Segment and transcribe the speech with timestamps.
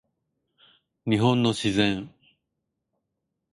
[1.05, 2.11] 日本の自然